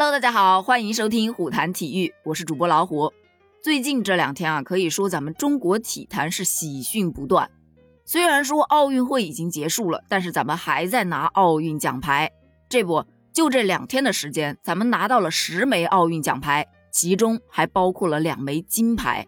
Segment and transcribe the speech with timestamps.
[0.00, 3.12] Hello，大家好，欢迎收听虎谈体育，我是主播老虎。
[3.60, 7.50] 最近这两天啊，可以说咱们中国体坛是喜讯不断。
[8.04, 12.30] 虽然说奥运会已经结束了，但是咱们还在拿奥运奖牌。
[12.68, 19.26] 这不，就这两天的时间，咱们拿到了十枚奥运奖牌，其中还包括了两枚金牌。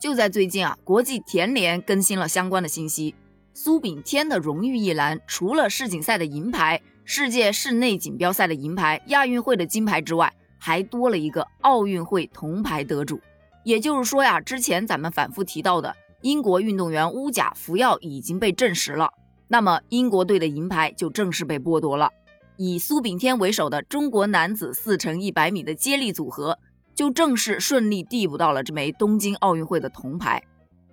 [0.00, 3.16] 就在最近啊，国际田联更新了相关的信息，
[3.52, 6.80] 苏炳添的荣誉一栏除了世锦赛的银牌。
[7.06, 13.20] 世界室内锦标赛的银牌、亚运会的金牌之外，还多了一个奥运会铜牌得主。
[13.62, 19.10] 也就是说呀，之前咱们反复提到的英国运动员乌贾服药已经被证实了，
[19.48, 22.10] 那么英国队的银牌就正式被剥夺了。
[22.56, 26.58] 以苏炳添为首的中国男子四乘一百米的接力组合，
[26.94, 30.42] 就正式顺利递补到了这枚东京奥运会的铜牌。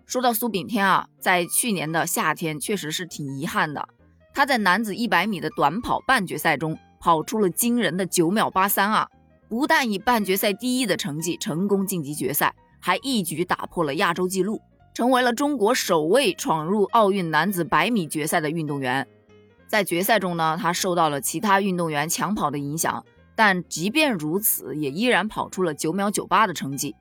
[0.05, 3.87] 说到苏炳添啊，在去年的夏天确实是挺遗憾的。
[4.33, 9.07] 他在男子一百米的短跑半决赛中跑出了惊人的九秒八三啊！
[9.49, 14.61] 不但以半决赛第一的成绩成功晋级决赛，还一举打破了亚洲纪录，
[14.93, 19.05] 成为了中国首位闯入奥运男子百米决赛的运动员。
[19.67, 23.03] 在决赛中呢，他受到了其他运动员抢跑的影响，
[23.35, 26.95] 但即便如此，也依然跑出了九秒九八的成绩，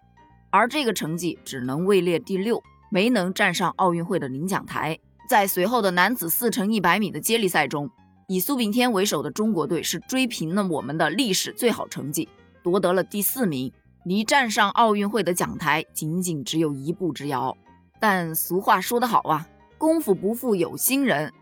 [0.50, 4.98] 而这个成绩只能位列第六，没能站上奥运会的领奖台。
[5.31, 7.89] 在随后的男子四乘一百米的接力赛中，
[8.27, 12.28] 以苏炳添为首的中国队是追平了我们的历史最好成绩，
[12.64, 13.72] 夺得了第四名，
[14.05, 17.56] 离站上奥运会的奖台仅仅只有一步之遥。
[18.00, 19.47] 但俗话说得好啊，
[19.78, 21.33] 功夫不负有心人。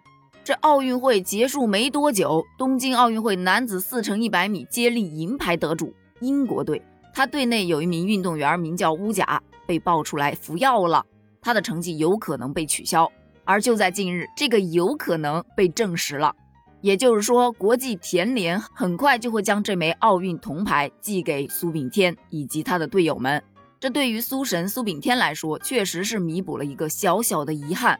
[0.44, 6.82] 这奥运会结束没多久，东京奥运会男子四乘一百米接力银牌得主英国队，
[7.14, 11.06] 他队内有一名运动员名叫乌贾，被爆出来服药了，
[11.40, 13.10] 他的成绩有可能被取消。
[13.48, 16.36] 而就在近日，这个有可能被证实了，
[16.82, 23.42] 也就是说，国际田联很快就会将这枚奥运铜牌寄给苏炳添以及他的队友们。
[23.80, 27.98] 这对于苏神苏炳添来说，确实是弥补了一个小小的遗憾。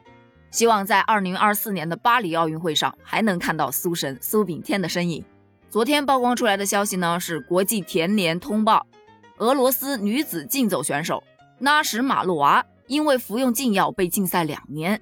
[0.51, 5.25] 希望在二零二四年的巴黎奥运会上，还能看到苏神苏炳添的身影。
[5.67, 8.85] 昨天曝光出来的消息呢，是国际田联通报，
[9.39, 11.23] 俄罗斯女子竞走选手
[11.57, 15.01] 拉什马洛娃因为服用禁药被禁赛两年。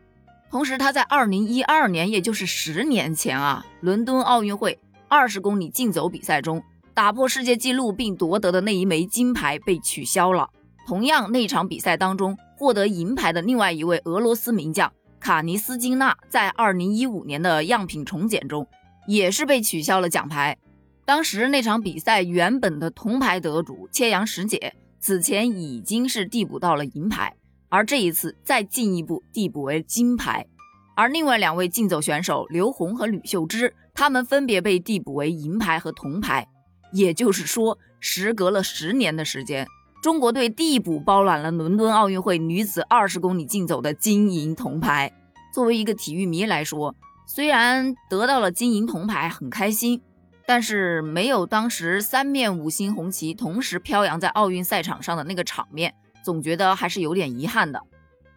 [0.49, 6.63] 同时，他在二零一二年，也就是十年前啊，伦敦奥运会二十公里竞走比赛中
[6.93, 10.49] 打破世界纪录并夺得的那一枚金牌被取消了。
[10.87, 18.65] 同样，那场比赛当中获得银牌的另外一位俄罗斯名将卡尼斯金娜，在二零一五年的样品重检中
[19.05, 20.57] 也是被取消了奖牌。
[21.03, 27.33] 当时那场比赛原本的铜牌得主切阳什姐，此前已经是递补到了银牌。
[27.69, 30.47] 而这一次再进一步递补为金牌，
[30.95, 36.47] 而另外两位竞走选手刘虹和吕秀芝，他们分别被递补为银牌和铜牌。
[36.93, 39.67] 也就是说，时隔了十年的时间，
[40.01, 45.11] 中国队递补包揽了伦敦奥运会女子二十公里竞走的金银铜牌。
[45.53, 46.95] 作为一个体育迷来说，
[47.25, 50.01] 虽然得到了金银铜牌很开心，
[50.45, 55.93] 但是没有当时三面五星红旗同时飘扬在奥运赛场上的那个场面。
[56.27, 57.81] 总觉得还是有点遗憾的，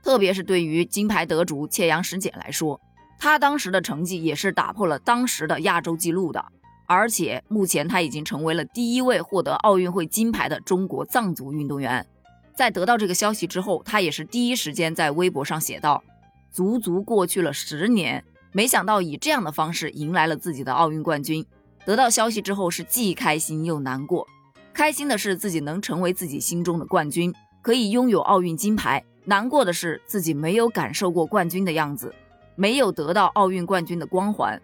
[0.00, 2.80] 特别是对于金牌得主切阳什姐来说，
[3.18, 6.44] 她当时的成绩也是打破了当时的亚洲纪录的，
[6.86, 12.06] 而且目前她已经成为了第一位获得奥运会金牌的中国藏族运动员。
[12.54, 16.04] 在得到这个消息之后，她也是第一时间在微博上写道
[16.52, 18.22] ：“足足过去了十年，
[18.52, 21.44] 没想到以这样的方式迎来了自己的奥运冠军。
[21.84, 24.28] 得到消息之后是既开心又难过，
[24.72, 32.14] 开心的是自己能成为自己心中的冠军。”可以拥有奥运金牌，难过的是自己没有感受过冠军的样子，
[32.56, 34.60] 没有得到奥运冠军的光环。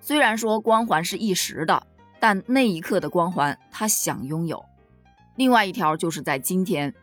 [0.00, 1.86] 虽然说光环是一时的，
[2.18, 4.64] 但那一刻的光环他想拥有。
[5.36, 6.94] 另外一条就是在今天，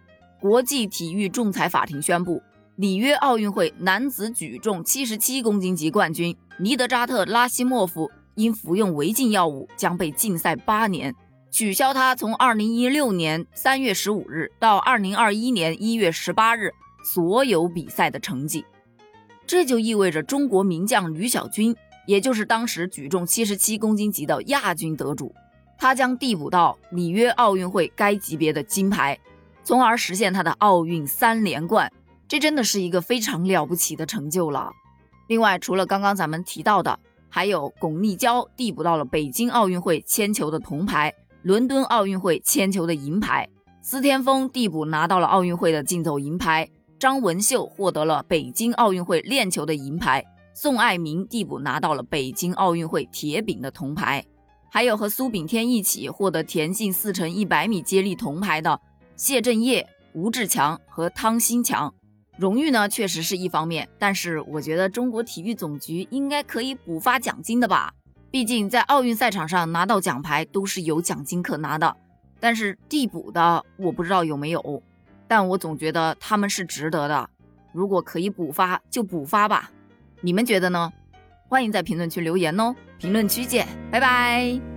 [0.42, 2.42] 国际体育仲裁法庭宣布，
[2.76, 11.16] 里约奥运会男子举重七十七公斤级冠军尼德扎特拉希莫夫因服用违禁药物将被禁赛八年。
[11.56, 18.66] 取消他从二零一六年三月十五日到二零二一年一月十八日所有比赛的成绩，
[19.48, 21.74] 这就意味着中国名将吕小军，
[22.08, 25.34] 也就是当时举重七十七公斤级的亚军得主，
[25.78, 29.18] 他将递补到里约奥运会该级别的金牌，
[29.64, 31.90] 从而实现他的奥运三连冠。
[32.28, 34.74] 这真的是一个非常了不起的成就了。
[35.30, 37.00] 另外，除了刚刚咱们提到的，
[37.30, 41.14] 还有巩立姣递补到了北京奥运会铅球的铜牌。
[41.46, 43.48] 伦敦奥运会铅球的银牌，
[43.80, 50.26] 司天峰递补拿到了奥运会的竞走银牌，张文秀获得了北京奥运会链球的银牌，
[50.56, 54.26] 宋爱民递补拿到了北京奥运会铁饼的铜牌，
[54.72, 58.82] 还有和苏炳添一起获得田径四乘一百米接力铜牌的
[59.16, 61.94] 谢震业、吴志强和汤新强。
[62.40, 67.94] 荣誉呢，确实是一方面，但是我觉得中国体育总局应该可以补发奖金的吧？
[68.36, 71.96] 毕竟在奥运赛场上拿到奖牌都是有奖金可拿的，
[72.38, 74.84] 但是递补的我不知道有没有，
[75.26, 77.30] 但我总觉得他们是值得的。
[77.72, 79.72] 如果可以补发就补发吧，
[80.20, 80.92] 你们觉得呢？
[81.48, 84.75] 欢迎在评论区留言哦，评论区见，拜拜。